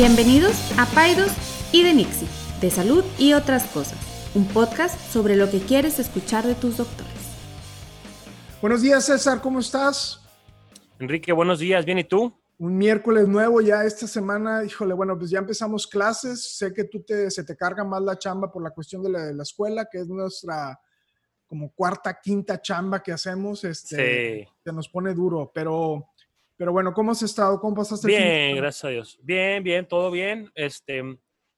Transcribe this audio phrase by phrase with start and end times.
[0.00, 1.32] Bienvenidos a Paidos
[1.72, 2.28] y de Nixie,
[2.60, 3.96] de salud y otras cosas,
[4.34, 7.14] un podcast sobre lo que quieres escuchar de tus doctores.
[8.60, 10.20] Buenos días, César, ¿cómo estás?
[10.98, 12.38] Enrique, buenos días, ¿bien y tú?
[12.58, 17.02] Un miércoles nuevo ya esta semana, híjole, bueno, pues ya empezamos clases, sé que tú
[17.02, 19.88] te, se te carga más la chamba por la cuestión de la, de la escuela,
[19.90, 20.78] que es nuestra
[21.46, 24.48] como cuarta, quinta chamba que hacemos, este, Sí.
[24.62, 26.10] se nos pone duro, pero,
[26.56, 27.60] pero bueno, ¿cómo has estado?
[27.60, 28.60] ¿Cómo pasaste el Bien, semana?
[28.60, 29.18] gracias a Dios.
[29.22, 30.50] Bien, bien, todo bien.
[30.54, 31.02] Este,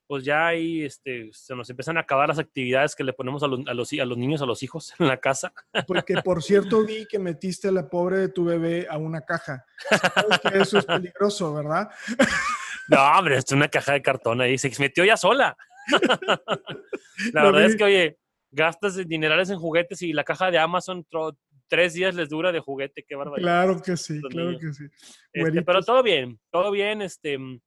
[0.08, 3.46] pues ya ahí este, se nos empiezan a acabar las actividades que le ponemos a
[3.46, 5.52] los, a los, a los niños, a los hijos en la casa.
[5.86, 9.64] Porque por cierto vi que metiste a la pobre de tu bebé a una caja.
[10.14, 11.88] Sabes que eso es peligroso, ¿verdad?
[12.90, 15.54] No, hombre, es una caja de cartón ahí, se metió ya sola.
[17.34, 17.66] La verdad vi.
[17.66, 18.18] es que, oye,
[18.50, 21.04] gastas dinerales en juguetes y la caja de Amazon
[21.68, 23.64] tres días les dura de juguete, qué barbaridad.
[23.64, 24.60] Claro que sí, claro niños.
[24.60, 24.84] que sí.
[25.32, 27.60] Este, pero todo bien, todo bien, este, mm,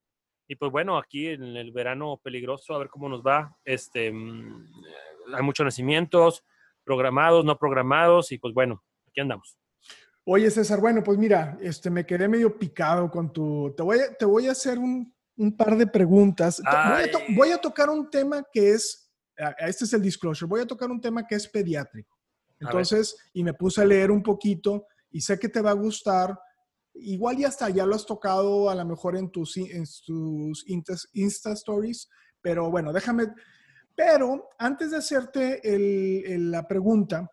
[0.47, 4.63] y pues bueno, aquí en el verano peligroso, a ver cómo nos va, este, mm,
[4.63, 6.43] eh, hay muchos nacimientos,
[6.83, 9.58] programados, no programados, y pues bueno, aquí andamos.
[10.23, 13.73] Oye, César, bueno, pues mira, este, me quedé medio picado con tu...
[13.75, 16.61] Te voy a, te voy a hacer un, un par de preguntas.
[16.63, 19.11] Voy a, voy tocar un tema que es,
[19.58, 22.20] este es el disclosure, voy a tocar un tema que es pediátrico.
[22.62, 26.40] Entonces, y me puse a leer un poquito y sé que te va a gustar.
[26.94, 30.95] Igual ya hasta ya lo has tocado a lo mejor en tus, en tus Insta,
[31.14, 32.08] Insta Stories,
[32.42, 33.28] pero bueno, déjame...
[33.95, 37.30] Pero antes de hacerte el- el- la pregunta,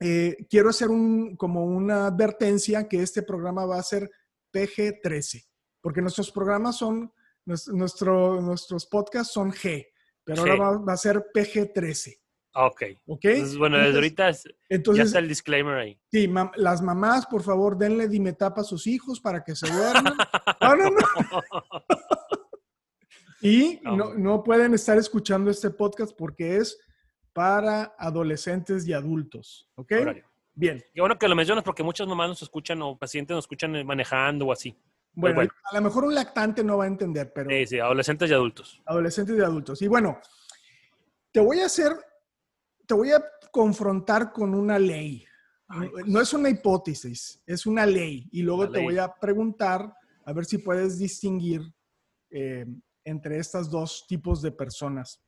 [0.00, 4.10] eh, quiero hacer un, como una advertencia que este programa va a ser
[4.52, 5.46] PG-13,
[5.80, 7.12] porque nuestros programas son,
[7.46, 9.86] nues- nuestro, nuestros podcasts son G,
[10.24, 10.48] pero Sí.
[10.50, 12.23] ahora va, va a ser PG-13, Ah,
[12.54, 12.82] Ok.
[13.06, 13.24] ¿ok?
[13.24, 16.00] Entonces, bueno, desde ahorita es- ya Entonces, está el disclaimer ahí.
[16.10, 20.14] sí, mam- las mamás, por favor, denle dimetapa a sus hijos para que se duerman.
[20.60, 20.96] No, no, no.
[23.40, 24.14] Y No.
[24.14, 26.78] no, pueden estar escuchando este podcast porque es
[27.34, 29.92] para adolescentes y adultos, ¿ok?
[30.00, 30.24] Horario.
[30.54, 30.82] Bien.
[30.94, 33.84] Qué bueno que lo mencionas porque muchas mamás nos escuchan o pacientes nos escuchan eh,
[33.84, 34.78] manejando o así.
[35.12, 35.50] Bueno, bueno.
[35.70, 38.80] a lo mejor un lactante no va a entender, pero Sí, sí, adolescentes y adultos.
[38.86, 39.82] adolescentes y adultos.
[39.82, 40.18] Y bueno,
[41.32, 41.92] te voy a hacer,
[42.86, 45.24] te voy a confrontar con una ley.
[45.68, 48.28] Ay, No- no es una hipótesis, es una ley.
[48.32, 48.84] Y luego Una te ley.
[48.86, 49.92] voy a preguntar
[50.24, 51.62] a ver si puedes distinguir
[52.30, 52.66] eh,
[53.04, 55.22] entre estos dos tipos de personas.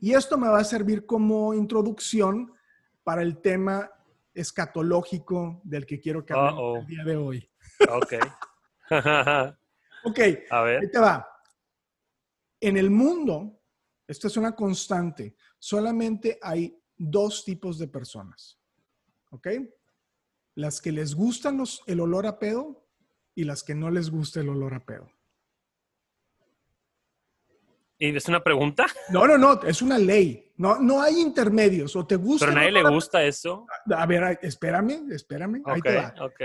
[0.00, 2.52] Y esto me va a servir como introducción
[3.02, 3.90] para el tema
[4.34, 7.50] escatológico del que quiero que hablemos el día de hoy.
[7.90, 8.14] Ok.
[10.02, 10.18] Ok,
[10.50, 10.80] a ver.
[10.80, 11.28] Ahí te va.
[12.58, 13.60] En el mundo,
[14.06, 18.58] esto es una constante, solamente hay dos tipos de personas.
[19.30, 19.46] ¿Ok?
[20.56, 22.84] Las que les gustan los, el olor a pedo
[23.36, 25.08] y las que no les gusta el olor a pedo.
[27.98, 28.86] ¿Y es una pregunta?
[29.10, 30.52] No, no, no, es una ley.
[30.56, 31.94] No, no hay intermedios.
[31.96, 32.46] O te gusta.
[32.46, 33.66] Pero a nadie le gusta eso.
[33.94, 35.62] a- ver, espérame, espérame.
[35.66, 36.14] Ahí te va.
[36.20, 36.40] ok.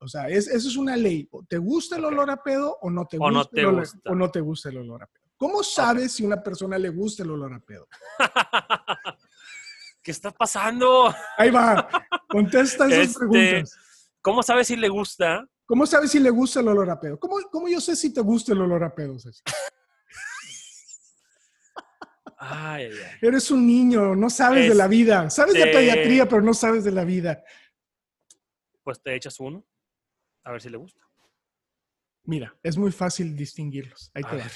[0.00, 1.28] O sea, es, eso es una ley.
[1.30, 3.80] O ¿Te gusta el olor a pedo o no te gusta, no te el olor,
[3.80, 4.10] gusta.
[4.10, 5.23] o no te gusta el olor a pedo?
[5.44, 7.86] ¿Cómo sabes si a una persona le gusta el olor a pedo?
[10.02, 11.14] ¿Qué está pasando?
[11.36, 11.86] Ahí va.
[12.30, 13.78] Contesta esas Este, preguntas.
[14.22, 15.46] ¿Cómo sabes si le gusta?
[15.66, 17.20] ¿Cómo sabes si le gusta el olor a pedo?
[17.20, 19.42] ¿Cómo, cómo yo sé si te gusta el olor a pedo, César?
[22.38, 23.18] Ay, ay, ay.
[23.20, 25.28] Eres un niño, no sabes de la vida.
[25.28, 27.44] Sabes de Este- pediatría, pero no sabes de la vida.
[28.82, 29.62] Pues te echas uno.
[30.42, 31.02] A ver si le gusta.
[32.22, 34.10] Mira, es muy fácil distinguirlos.
[34.14, 34.50] Ahí A te ver.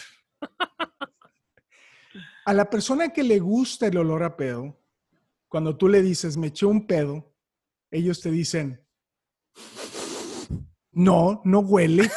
[2.45, 4.79] A la persona que le gusta el olor a pedo,
[5.49, 7.35] cuando tú le dices, me eché un pedo,
[7.91, 8.83] ellos te dicen,
[10.93, 12.11] no, no huele.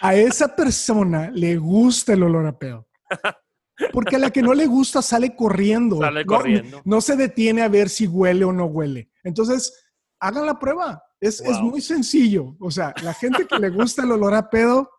[0.00, 2.86] A esa persona le gusta el olor a pedo.
[3.92, 5.98] Porque a la que no le gusta sale corriendo.
[5.98, 6.82] Sale No- corriendo.
[6.84, 9.10] No, se detiene a ver si huele o no huele.
[9.24, 9.86] Entonces,
[10.20, 11.02] hagan la prueba.
[11.26, 12.54] Es, es muy sencillo.
[12.60, 14.90] O sea, la gente que le gusta el olor a pedo,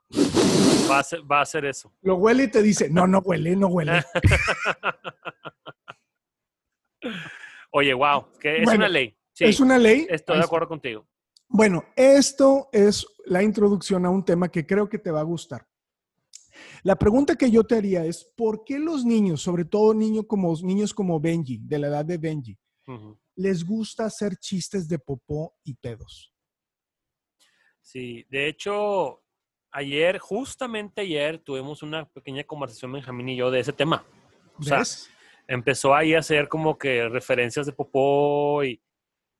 [0.89, 1.91] Va a ser, va a hacer eso.
[2.01, 4.03] lo huele y te dice, no, no huele, no huele.
[7.71, 9.15] Oye, wow, que es Bueno, una ley.
[9.33, 10.07] Sí, es una ley.
[10.09, 11.07] estoy de acuerdo contigo.
[11.47, 15.67] Bueno, esto es la introducción a un tema que creo que te va a gustar.
[16.83, 20.53] La pregunta que yo te haría es, ¿por qué los niños, sobre todo niños como,
[20.61, 22.57] niños como Benji, de la edad de Benji.
[23.35, 26.33] Les gusta hacer chistes de popó y pedos?
[27.81, 29.23] Sí, de hecho,
[29.71, 34.05] ayer, justamente ayer, tuvimos una pequeña conversación Benjamín y yo de ese tema.
[34.57, 35.09] O sea, ¿Ves?
[35.47, 38.81] empezó ahí a hacer como que referencias de popó y,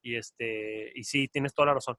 [0.01, 1.97] y este, y sí, tienes toda la razón.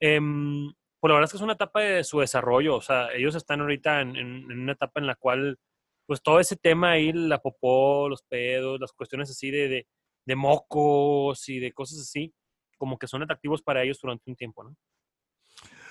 [0.00, 3.34] em, pues la verdad es que es una etapa de su desarrollo, o sea, ellos
[3.34, 5.58] están ahorita en, en, en una etapa en la cual,
[6.06, 9.86] pues todo ese tema ahí, la popó, los pedos, las cuestiones así de, de,
[10.24, 12.32] de mocos y de cosas así,
[12.78, 14.76] como que son atractivos para ellos durante un tiempo, ¿no?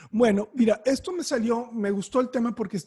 [0.10, 2.80] Bueno, mira, esto me salió, me gustó el tema porque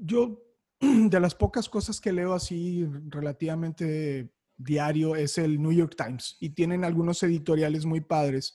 [0.00, 0.42] yo
[0.80, 6.50] de las pocas cosas que leo así relativamente diario es el New York Times y
[6.50, 8.54] tienen algunos editoriales muy padres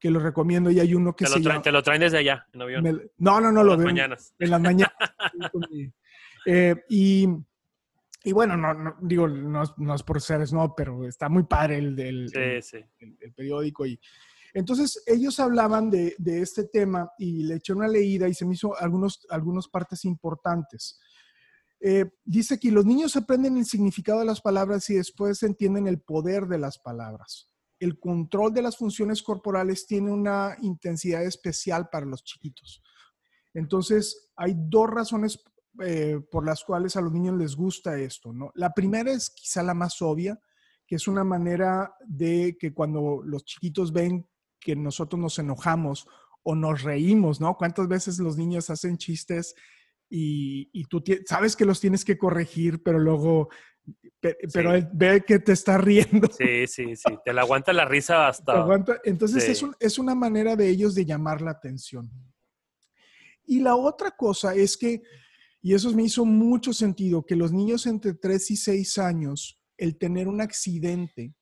[0.00, 1.62] que los recomiendo y hay uno que te se lo traen, llama...
[1.62, 2.82] Te lo traen desde allá, en avión.
[2.82, 4.34] Me, no, no, no, lo las veo mañanas.
[4.38, 4.94] en las mañanas.
[6.46, 7.28] eh, y,
[8.24, 11.78] y, bueno, no, no digo, no, no, es por ser no, pero está muy padre
[11.78, 12.76] el, el, sí, el, sí.
[12.98, 13.98] el, el periódico y
[14.54, 18.54] entonces, ellos hablaban de, de, este tema y le eché una leída y se me
[18.54, 21.00] hizo algunos, algunas partes importantes.
[21.80, 26.00] Eh, dice que los niños aprenden el significado de las palabras y después entienden el
[26.00, 27.50] poder de las palabras.
[27.80, 32.82] El control de las funciones corporales tiene una intensidad especial para los chiquitos.
[33.54, 35.42] Entonces, hay dos razones
[35.80, 38.32] eh, por las cuales a los niños les gusta esto.
[38.32, 38.52] ¿no?
[38.54, 40.38] La primera es quizá la más obvia,
[40.86, 44.26] que es una manera de que cuando los chiquitos ven
[44.60, 46.06] que nosotros nos enojamos
[46.42, 47.56] o nos reímos, ¿no?
[47.56, 49.54] ¿Cuántas veces los niños hacen chistes
[50.08, 53.48] y, y tú sabes que los tienes que corregir, pero luego,
[54.20, 54.76] pero sí.
[54.76, 56.28] él ve que te está riendo?
[56.28, 58.60] Sí, sí, sí, te la aguanta la risa hasta...
[58.60, 59.00] Aguanta.
[59.04, 59.52] Entonces sí.
[59.52, 62.10] es, un, es una manera de ellos de llamar la atención.
[63.44, 65.02] Y la otra cosa es que,
[65.62, 69.96] y eso me hizo mucho sentido, que los niños entre 3 y 6 años, el
[69.96, 71.34] tener un accidente,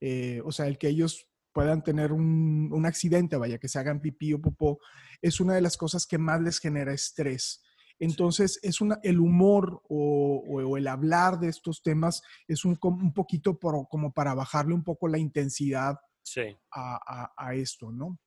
[0.00, 4.00] eh, o sea, el que ellos puedan tener un, un, accidente, vaya, que se hagan
[4.00, 4.78] pipí o popó,
[5.20, 7.62] es una de las cosas que más les genera estrés.
[7.98, 12.78] Entonces, es una, el humor o, o, o, el hablar de estos temas es un,
[12.80, 16.56] un poquito por, como para bajarle un poco la intensidad sí.
[16.72, 18.18] a, a, a, esto, ¿no?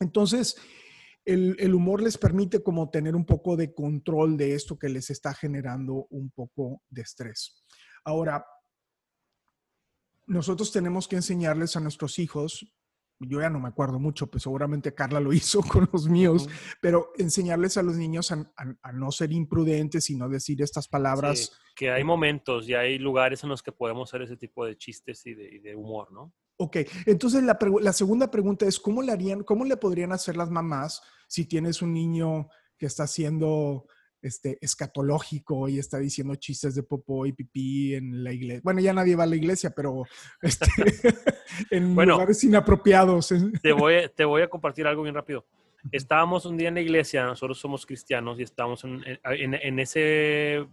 [0.00, 0.56] Entonces,
[1.26, 5.10] el, el, humor les permite como tener un poco de control de esto que les
[5.10, 7.64] está generando un poco de estrés.
[8.04, 8.46] Ahora,
[10.26, 12.72] nosotros tenemos que enseñarles a nuestros hijos,
[13.18, 16.50] yo ya no me acuerdo mucho, pues seguramente Carla lo hizo con los míos, uh
[16.50, 16.76] -huh.
[16.80, 20.88] pero enseñarles a los niños a, a, a, no ser imprudentes y no decir estas
[20.88, 21.38] palabras.
[21.38, 24.76] Sí, que hay momentos y hay lugares en los que podemos hacer ese tipo de
[24.76, 26.32] chistes y de, y de humor, ¿no?
[26.58, 30.50] Ok, entonces la, la, segunda pregunta es, ¿cómo le, harían, ¿cómo le podrían hacer las
[30.50, 32.48] mamás si tienes un niño
[32.78, 33.86] que está haciendo
[34.26, 38.60] este, escatológico y está diciendo chistes de popó y pipí en la iglesia.
[38.64, 40.04] Bueno, ya nadie va a la iglesia, pero
[40.42, 40.66] este,
[41.70, 43.32] en bueno, lugares inapropiados.
[43.62, 45.46] Te voy, te voy a compartir algo bien rápido.
[45.92, 50.66] Estábamos un día en la iglesia, nosotros somos cristianos y estábamos en, en, en ese,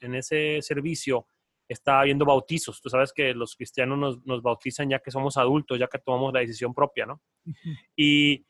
[0.00, 1.26] en ese servicio,
[1.66, 2.82] estaba viendo bautizos.
[2.82, 6.34] Tú sabes que los cristianos nos, nos, bautizan ya que somos adultos, ya que tomamos
[6.34, 7.22] la decisión propia, ¿no?
[7.46, 7.78] Uh -huh.
[7.96, 8.46] Y,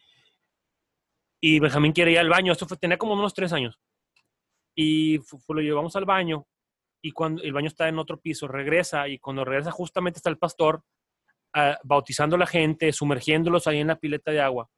[1.41, 2.50] y Benjamín quiere ir al baño.
[2.50, 3.79] Esto fue, tenía como unos tres años
[4.81, 6.47] y lo llevamos al baño
[7.03, 10.38] y cuando el baño está en otro piso, regresa y cuando regresa justamente está el
[10.38, 10.82] pastor
[11.55, 14.71] uh, bautizando a la gente, sumergiéndolos ahí en la pileta de agua.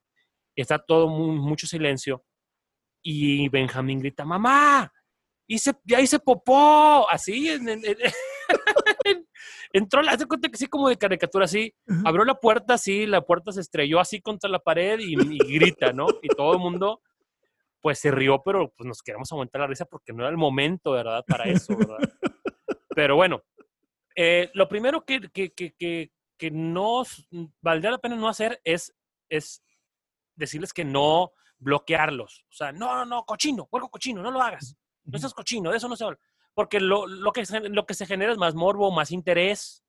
[0.55, 2.25] Está todo muy, mucho silencio
[3.01, 4.91] y Benjamín grita, mamá,
[5.47, 7.97] hice, ya hice popó, así, en, en, en,
[9.73, 12.07] entró, hace cuenta que sí como de caricatura, así, uh -huh.
[12.07, 15.93] abrió la puerta, así, la puerta se estrelló así contra la pared y, y grita,
[15.93, 16.07] ¿no?
[16.21, 17.01] Y todo el mundo
[17.83, 20.91] pues se rió, pero pues nos queremos aguantar la risa porque no era el momento,
[20.91, 21.21] ¿verdad?
[21.27, 21.97] Para eso, ¿verdad?
[22.95, 23.43] pero bueno,
[24.15, 27.27] eh, lo primero que, que, que, que, que nos
[27.59, 28.95] valdría la pena no hacer es,
[29.27, 29.65] es
[30.33, 32.45] decirles que no bloquearlos.
[32.49, 34.77] O sea, no, no, no, cochino, hueco cochino, no lo hagas.
[35.03, 36.19] No seas cochino, de eso no se habla.
[36.53, 39.83] Porque lo, lo, que, lo que se genera es más morbo, más interés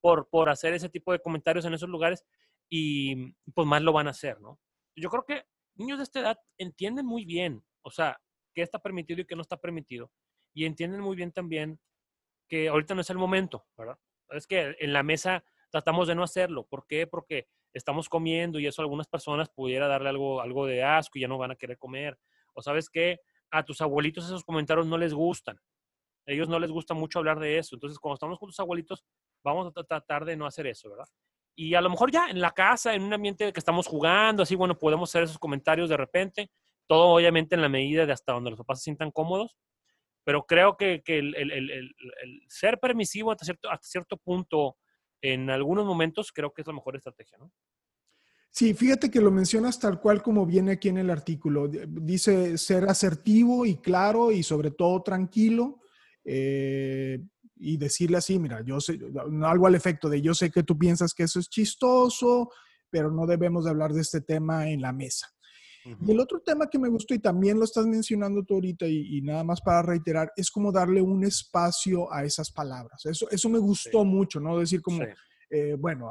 [0.00, 2.24] por, por hacer ese tipo de comentarios en esos lugares
[2.70, 4.58] y pues más lo van a hacer, ¿no?
[4.96, 5.44] Yo creo que
[5.74, 8.20] niños de esta edad entienden muy bien, o sea,
[8.54, 10.10] qué está permitido y qué no está permitido.
[10.54, 11.80] Y entienden muy bien también
[12.48, 13.98] que ahorita no es el momento, ¿verdad?
[14.30, 16.66] Es que en la mesa tratamos de no hacerlo.
[16.66, 17.06] ¿Por qué?
[17.06, 21.22] Porque estamos comiendo y eso a algunas personas pudiera darle algo, algo de asco y
[21.22, 22.18] ya no van a querer comer.
[22.52, 25.56] O sabes qué, a tus abuelitos esos comentarios no les gustan.
[26.26, 27.74] A ellos no les gusta mucho hablar de eso.
[27.74, 29.04] Entonces, cuando estamos con tus abuelitos,
[29.42, 31.06] vamos a tratar de no hacer eso, ¿verdad?
[31.56, 34.54] Y a lo mejor ya en la casa, en un ambiente que estamos jugando, así,
[34.54, 36.50] bueno, podemos hacer esos comentarios de repente.
[36.86, 39.56] Todo obviamente en la medida de hasta donde los papás se sientan cómodos.
[40.24, 44.76] Pero creo que, que el, el, el, el, ser permisivo hasta cierto, hasta cierto punto
[45.22, 47.52] en algunos momentos creo que es la mejor estrategia, ¿no?
[48.50, 51.66] Sí, fíjate que lo mencionas tal cual como viene aquí en el artículo.
[51.66, 55.80] Dice ser asertivo y claro y sobre todo tranquilo.
[56.24, 57.18] Eh,
[57.56, 58.98] y decirle así, mira, yo sé,
[59.44, 62.50] algo al efecto de yo sé que tú piensas que eso es chistoso,
[62.90, 65.28] pero no debemos de hablar de este tema en la mesa.
[66.06, 69.20] Y el otro tema que me gustó, y también lo estás mencionando tú ahorita, y,
[69.20, 73.04] nada más para reiterar, es como darle un espacio a esas palabras.
[73.04, 74.58] Eso, eso me gustó mucho, ¿no?
[74.58, 75.04] Decir como,
[75.56, 76.10] eh, bueno,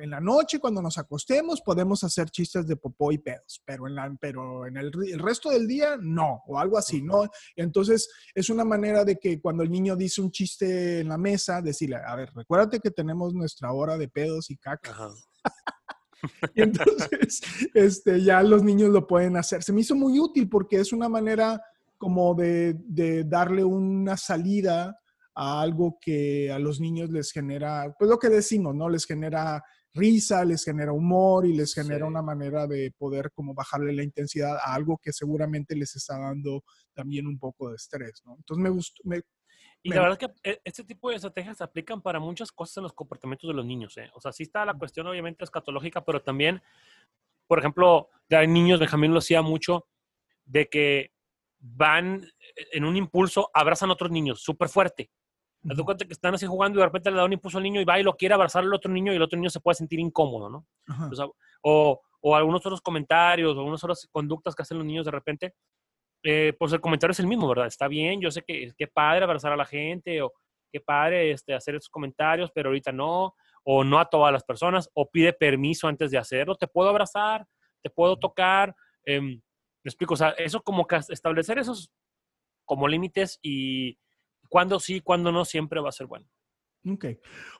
[0.00, 3.94] en la noche cuando nos acostemos podemos hacer chistes de popó y pedos, pero en,
[3.94, 7.28] la, pero en el, resto del día no, o algo así, ¿no?
[7.54, 11.60] Entonces es una manera de que cuando el niño dice un chiste en la mesa,
[11.60, 15.10] decirle, a ver, recuérdate que tenemos nuestra hora de pedos y caca.
[16.54, 17.42] y entonces
[17.74, 19.62] este, ya los niños lo pueden hacer.
[19.62, 21.60] Se me hizo muy útil porque es una manera
[21.98, 24.98] como de, de darle una salida
[25.34, 28.88] a algo que a los niños les genera, pues lo que decimos, ¿no?
[28.88, 29.62] Les genera
[29.94, 34.56] risa, les genera humor y les genera una manera de poder como bajarle la intensidad
[34.56, 38.36] a algo que seguramente les está dando también un poco de estrés, ¿no?
[38.36, 39.02] Entonces me gustó.
[39.82, 42.78] y la verdad es que eh, este tipo de estrategias se aplican para muchas cosas
[42.78, 44.10] en los comportamientos de los niños, ¿eh?
[44.14, 46.62] O sea, sí está la cuestión obviamente escatológica, pero también,
[47.46, 49.86] por ejemplo, de niños, Benjamín lo hacía mucho,
[50.44, 51.12] de que
[51.58, 52.26] van
[52.72, 55.10] en un impulso, abrazan a otros niños súper fuerte
[55.62, 57.64] te das cuenta que están así jugando y de repente le da un impulso al
[57.64, 59.60] niño y va y lo quiere abrazar al otro niño y el otro niño se
[59.60, 60.66] puede sentir incómodo, ¿no?
[61.62, 65.54] O, o, algunos otros comentarios o algunas otras conductas que hacen los niños de repente,
[66.24, 67.66] eh, pues el comentario es el mismo, ¿verdad?
[67.66, 70.32] Está bien, yo sé que qué padre abrazar a la gente o
[70.72, 74.90] qué padre este, hacer esos comentarios, pero ahorita no, o no a todas las personas,
[74.94, 77.46] o pide permiso antes de hacerlo, te puedo abrazar,
[77.82, 79.40] te puedo tocar, em,
[79.84, 81.90] me explico, o sea, eso como que establecer esos
[82.64, 83.98] como límites y
[84.52, 86.28] cuando sí, cuando no, siempre va a ser bueno.
[86.86, 87.06] Ok.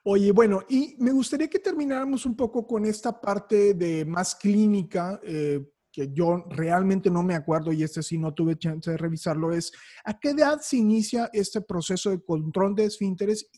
[0.05, 5.19] Oye, bueno, y me gustaría que termináramos un poco con esta parte de más clínica,
[5.23, 9.55] eh, que yo realmente no me acuerdo y este sí no tuve chance de revisarlo,
[9.55, 9.73] es
[10.05, 13.51] ¿a qué edad se inicia este proceso de control de esfínteres?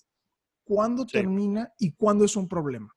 [0.62, 2.94] ¿Cuándo termina y cuándo es un problema?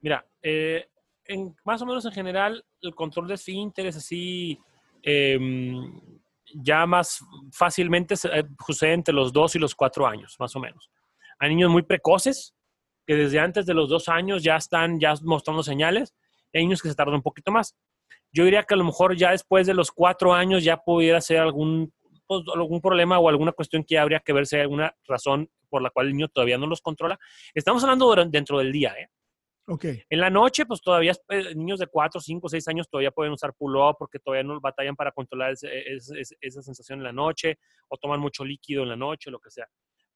[0.00, 0.86] Mira, eh,
[1.26, 4.58] en, más o menos en general, el control de esfínteres así...
[5.02, 6.19] Em,
[6.54, 10.90] ya más fácilmente eh, sucede entre los dos y los cuatro años, más o menos.
[11.38, 12.54] Hay niños muy precoces
[13.06, 16.14] que desde antes de los dos años ya están ya mostrando señales.
[16.52, 17.76] hay niños que se tardan un poquito más.
[18.32, 21.38] Yo diría que a lo mejor ya después de los cuatro años ya pudiera ser
[21.38, 21.92] algún,
[22.26, 25.82] pues, algún problema o alguna cuestión que habría que ver si hay alguna razón por
[25.82, 27.18] la cual el niño todavía no los controla.
[27.54, 29.08] Estamos hablando dentro del día, ¿eh?
[30.08, 33.54] En la noche, pues todavía eh, niños de 4, 5, 6 años todavía pueden usar
[33.54, 37.58] pull-up porque todavía no batallan para controlar esa sensación en la noche
[37.88, 39.68] o toman mucho líquido en la noche, lo que sea.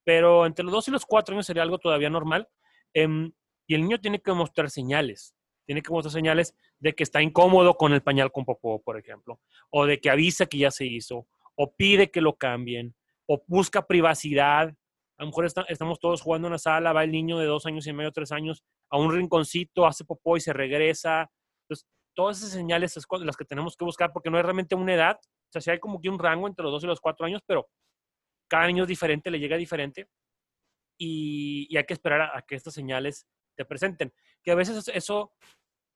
[0.05, 2.49] Pero entre los 2 y los 4 años sería algo todavía normal.
[2.93, 3.33] Em,
[3.67, 5.35] y el niño tiene que mostrar señales.
[5.67, 9.41] Tiene que mostrar señales de que está incómodo con el pañal con popó, por ejemplo.
[9.71, 11.27] O de que avisa que ya se hizo.
[11.55, 12.95] O pide que lo cambien.
[13.27, 14.75] O busca privacidad
[15.16, 17.87] a lo mejor estamos todos jugando en una sala, va el niño de dos años
[17.87, 21.30] y medio, tres años, a un rinconcito, hace popó y se regresa.
[21.62, 24.94] Entonces, todas esas señales son las que tenemos que buscar porque no hay realmente una
[24.94, 25.18] edad.
[25.23, 27.42] O sea, sí hay como que un rango entre los dos y los cuatro años,
[27.47, 27.68] pero
[28.49, 30.09] cada niño es diferente, le llega diferente
[30.99, 34.12] y, hay que esperar a, que estas señales te presenten.
[34.42, 35.33] Que a veces eso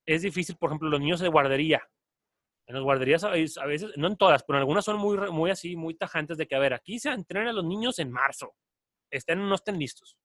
[0.06, 1.82] es difícil, por ejemplo, los niños de guardería.
[2.68, 5.74] En las guarderías a veces, no en todas, pero en algunas son muy, muy así,
[5.74, 8.54] muy tajantes de que, a ver, aquí se entrenan a los niños en marzo
[9.10, 10.16] estén o no estén listos.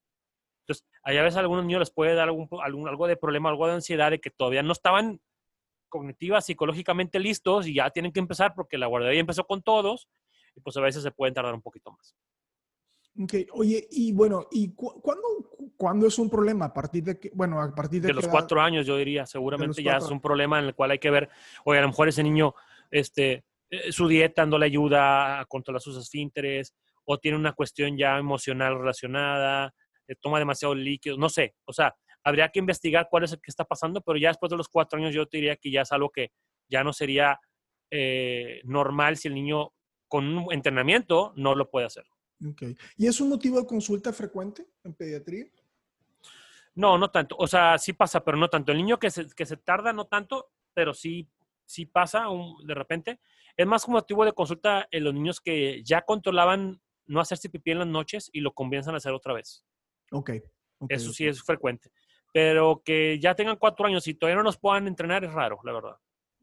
[0.61, 3.73] Entonces, a veces a algunos niños les puede dar algún, algo de problema, algo de
[3.73, 5.19] ansiedad, de que todavía no estaban
[5.89, 10.07] cognitivas, psicológicamente listos y ya tienen que empezar porque la guardería empezó con todos
[10.55, 12.15] y pues a veces se pueden tardar un poquito más.
[13.21, 16.65] Ok, oye, y bueno, ¿y cuándo, es un problema?
[16.65, 19.83] ¿A partir de que, bueno, a partir de, de los cuatro años, yo diría, seguramente
[19.83, 21.29] ya es un problema en el cual hay que ver,
[21.63, 22.55] oye, a lo mejor ese niño,
[22.89, 26.73] este, eh, su dieta no le ayuda a controlar sus esfínteres,
[27.05, 29.73] o tiene una cuestión ya emocional relacionada,
[30.07, 33.51] eh, toma demasiado líquido, no sé, o sea, habría que investigar cuál es el que
[33.51, 35.91] está pasando, pero ya después de los cuatro años yo te diría que ya es
[35.91, 36.31] algo que
[36.69, 37.39] ya no sería
[37.91, 39.73] eh, normal si el niño
[40.07, 42.05] con un entrenamiento no lo puede hacer.
[42.51, 42.75] Okay.
[42.97, 45.45] ¿Y es un motivo de consulta frecuente en pediatría?
[46.75, 47.35] No, no tanto.
[47.37, 48.71] O sea, sí pasa, pero no tanto.
[48.71, 51.29] El niño que se, que se tarda, no tanto, pero sí,
[51.65, 52.25] sí pasa
[52.63, 53.19] de repente.
[53.55, 57.71] Es más como motivo de consulta en los niños que ya controlaban no hacerse pipí
[57.71, 59.65] en las noches y lo comienzan a hacer otra vez.
[60.11, 60.31] Ok.
[60.89, 61.91] Eso sí es frecuente.
[62.33, 65.73] Pero que ya tengan cuatro años y todavía no nos puedan entrenar es raro, la
[65.73, 65.95] verdad.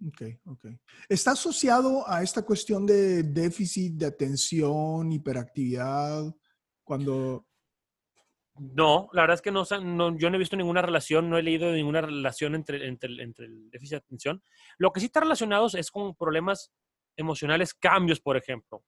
[0.06, 0.66] Ok, ok.
[1.08, 6.34] ¿Está asociado a esta cuestión de déficit de atención, hiperactividad,
[6.84, 7.46] cuando...
[8.56, 9.64] No, la verdad es que no,
[10.18, 13.70] yo no he visto ninguna relación, no he leído ninguna relación entre, entre, entre el
[13.70, 14.42] déficit de atención.
[14.76, 16.70] Lo que sí está relacionado es con problemas
[17.16, 18.82] emocionales, cambios, por ejemplo.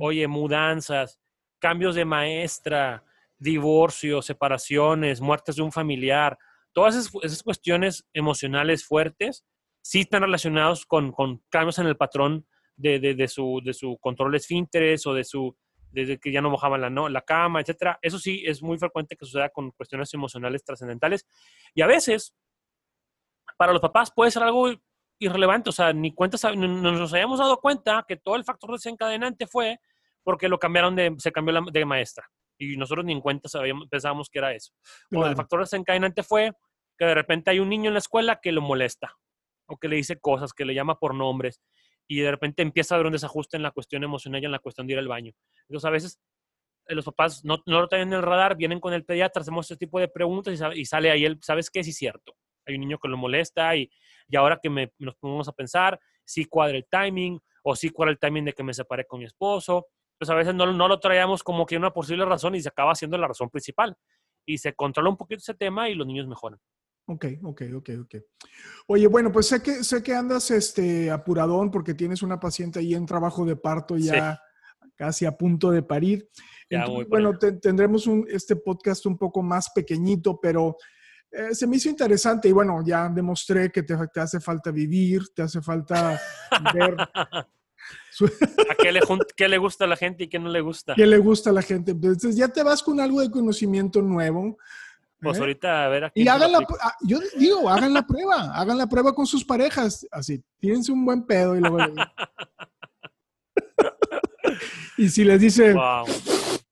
[0.00, 1.20] Oye, mudanzas,
[1.58, 3.04] cambios de maestra,
[3.38, 6.38] divorcio, separaciones, muertes de un familiar,
[6.72, 9.44] todas esas, cuestiones emocionales fuertes
[9.82, 14.34] sí están relacionados con, con cambios en el patrón de, de, su, de su control
[14.34, 15.56] esfínteres o de su
[15.90, 17.98] desde que ya no mojaban la, no, la cama, etcétera.
[18.02, 21.26] Eso sí es muy frecuente que suceda con cuestiones emocionales trascendentales.
[21.74, 22.34] Y a veces
[23.56, 24.70] para los papás puede ser algo
[25.18, 29.78] irrelevante, o sea, ni cuenta, nos habíamos dado cuenta que todo el factor desencadenante fue
[30.22, 34.28] porque lo cambiaron de, se cambió de maestra y nosotros ni en cuenta sabíamos, pensábamos
[34.28, 34.72] que era eso.
[35.12, 36.52] O el factor desencadenante fue
[36.98, 39.16] que de repente hay un niño en la escuela que lo molesta
[39.66, 41.60] o que le dice cosas, que le llama por nombres
[42.08, 44.58] y de repente empieza a haber un desajuste en la cuestión emocional y en la
[44.58, 45.32] cuestión de ir al baño.
[45.68, 46.20] Entonces a veces
[46.86, 49.66] eh, los papás no, no lo tienen en el radar, vienen con el pediatra, hacemos
[49.70, 51.84] este tipo de preguntas y, sale ahí él, ¿sabes qué?
[51.84, 52.34] Sí es cierto.
[52.66, 53.90] Hay un niño que lo molesta y,
[54.28, 58.12] y ahora que me, nos ponemos a pensar, si cuadra el timing o si cuadra
[58.12, 59.86] el timing de que me separé con mi esposo.
[60.18, 62.94] Pues a veces no, no lo traíamos como que una posible razón y se acaba
[62.94, 63.96] siendo la razón principal.
[64.46, 66.58] Y se controla un poquito ese tema y los niños mejoran.
[67.06, 68.14] Ok, ok, ok, ok.
[68.88, 72.94] Oye, bueno, pues sé que, sé que andas este, apuradón porque tienes una paciente ahí
[72.94, 74.38] en trabajo de parto ya
[74.94, 76.28] casi a punto de parir.
[77.08, 80.76] bueno, tendremos un, este podcast un poco más pequeñito, pero
[81.30, 85.22] eh, se me hizo interesante y bueno, ya demostré que te, te hace falta vivir,
[85.34, 86.20] te hace falta
[86.74, 86.96] ver...
[87.00, 89.00] ¿A qué le,
[89.36, 90.94] qué le, gusta a la gente y qué no le gusta?
[90.94, 91.92] ¿Qué le gusta a la gente?
[91.92, 94.58] Entonces ya te vas con algo de conocimiento nuevo.
[95.20, 95.40] Pues ¿eh?
[95.40, 96.22] ahorita a ver aquí.
[96.22, 100.06] Y hagan la, ah, yo digo, hagan la prueba, hagan la prueba con sus parejas,
[100.10, 101.78] así, tírense un buen pedo y luego...
[104.96, 105.74] y si les dice,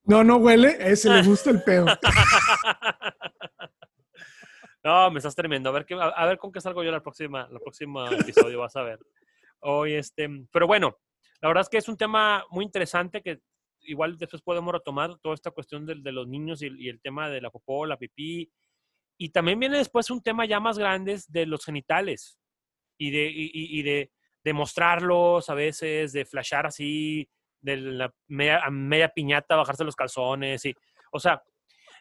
[0.04, 1.86] no, no huele, ese le gusta el pedo.
[4.86, 5.68] No, me estás tremendo.
[5.68, 8.76] A ver, qué, a, ver con qué salgo yo la próxima, la próxima episodio, vas
[8.76, 9.00] a ver.
[9.58, 10.96] Hoy, este, pero bueno,
[11.40, 13.40] la verdad es que es un tema muy interesante que
[13.80, 17.40] igual después podemos retomar toda esta cuestión de, de los niños y, el tema de
[17.40, 18.48] la popó, la pipí.
[19.18, 22.38] Y también viene después un tema ya más grande de los genitales
[22.96, 24.12] y de, y, de,
[24.44, 27.28] de, mostrarlos a veces, de flashar así,
[27.60, 30.64] de la media, media piñata, bajarse los calzones.
[30.64, 30.76] Y,
[31.10, 31.42] o sea,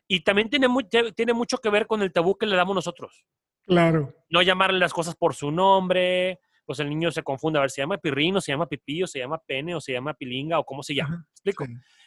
[0.08, 0.68] y también tiene,
[1.15, 3.26] tiene mucho que ver con el tabú que le damos nosotros.
[3.65, 4.13] Claro.
[4.30, 7.82] No llamarle las cosas por su nombre, pues el niño se confunde, a ver, se
[7.82, 10.84] llama pirrino, se llama pipí, o se llama pene, o se llama pilinga, o cómo
[10.84, 11.26] se llama.
[11.32, 11.65] ¿Explico?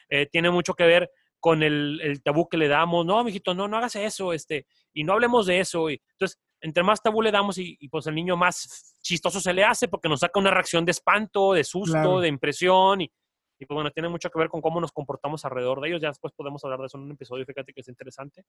[0.09, 3.05] Eh, tiene mucho que ver con el, el, tabú que le damos.
[3.07, 5.91] No, mijito, no, no hagas eso, este, y no hablemos de eso.
[5.91, 9.65] Y, entonces, entre más tabú le damos y, pues el niño más chistoso se le
[9.65, 13.13] hace porque nos saca una reacción de espanto, de susto, de impresión, y,
[13.59, 16.01] y pues bueno, tiene mucho que ver con cómo nos comportamos alrededor de ellos.
[16.01, 18.45] Ya después podemos hablar de eso en un episodio, fíjate que es interesante.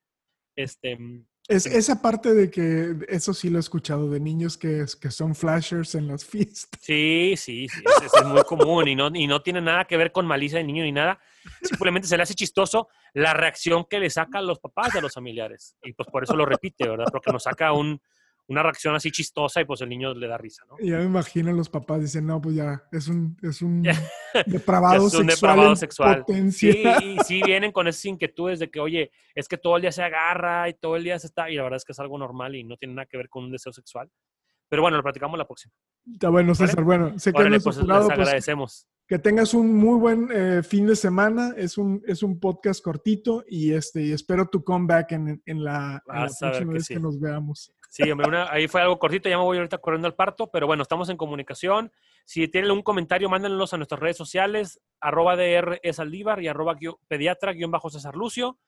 [0.56, 4.86] Este, mm, es, esa parte de que, eso sí lo he escuchado, de niños que,
[5.02, 6.80] que son flashers en las fiestas.
[6.82, 10.28] Sí, sí, sí, es, muy común y no, y no tiene nada que ver con
[10.28, 11.20] malicia de niño ni nada.
[11.64, 15.76] Simplemente se le hace chistoso la reacción que le sacan los papás de los familiares.
[15.82, 17.08] Y pues por eso lo repite, ¿verdad?
[17.12, 18.00] Porque nos saca un,
[18.50, 20.76] una reacción así chistosa y pues el niño le da risa, ¿no?
[20.80, 23.84] Ya me imagino los papás dicen, no, pues ya, es un, es un
[24.46, 25.56] depravado es un sexual.
[25.56, 26.26] Depravado sexual.
[26.52, 29.92] Sí, y sí vienen con esas inquietudes de que, oye, es que todo el día
[29.92, 32.18] se agarra y todo el día se está, y la verdad es que es algo
[32.18, 34.10] normal y no tiene nada que ver con un deseo sexual.
[34.70, 35.74] Pero bueno, lo platicamos la próxima.
[36.12, 36.84] Está bueno, César.
[36.84, 38.88] Bueno, sé que pues, les pues, agradecemos.
[39.08, 41.54] que tengas un muy buen eh, fin de semana.
[41.58, 46.04] Es un, es un podcast cortito y este y espero tu comeback en, en la,
[46.08, 47.74] en la próxima vez que nos veamos.
[47.90, 48.04] Sí,
[48.52, 51.18] ahí fue algo cortito, ya me voy ahorita corriendo al parto, pero bueno, estamos en
[51.18, 51.92] comunicación.
[52.30, 57.56] Si tienen un comentario, mándenlos a nuestras redes sociales, arroba DR es y arroba pediatra
[57.70, 58.60] bajo César Lucio.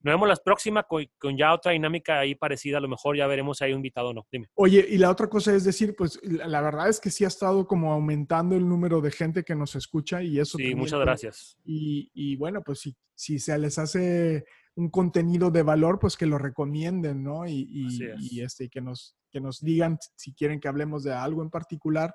[0.00, 2.78] Nos vemos la próxima con, ya otra dinámica ahí parecida.
[2.78, 4.26] A lo mejor ya veremos si hay un invitado o no.
[4.32, 4.48] Dime.
[4.54, 7.68] Oye, y la otra cosa es decir, pues la verdad es que sí ha estado
[7.68, 10.58] como aumentando el número de gente que nos escucha y eso.
[10.58, 11.56] Sí, muchas gracias.
[11.64, 16.26] Y, y, bueno, pues si, si se les hace un contenido de valor, pues que
[16.26, 17.46] lo recomienden, ¿no?
[17.46, 21.50] Y, y, este, que, nos, que nos digan si quieren que hablemos de algo en
[21.50, 22.12] particular.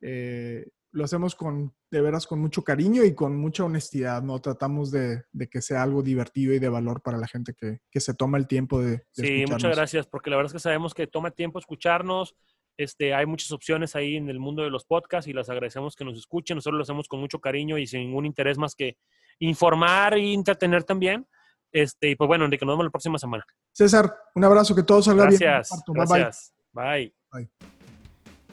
[0.00, 4.40] Eh, lo hacemos con, de veras, con mucho cariño y con mucha honestidad, ¿no?
[4.40, 8.38] Tratamos de, que sea algo divertido y de valor para la gente que, se toma
[8.38, 11.58] el tiempo de, Sí, muchas gracias, porque la verdad es que sabemos que toma tiempo
[11.58, 12.34] escucharnos.
[12.76, 16.04] Este, hay muchas opciones ahí en el mundo de los podcasts y las agradecemos que
[16.04, 16.56] nos escuchen.
[16.56, 18.96] Nosotros lo hacemos con mucho cariño y sin ningún interés más que
[19.40, 21.26] informar y entretener también.
[21.72, 23.44] Este, y pues bueno, Enrique, nos vemos la próxima semana.
[23.72, 25.40] César, un abrazo, que todo salga bien.
[25.40, 26.54] Gracias.
[26.72, 27.12] bye.
[27.32, 27.77] bye.